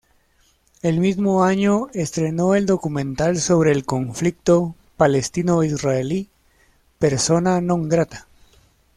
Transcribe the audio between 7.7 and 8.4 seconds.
grata".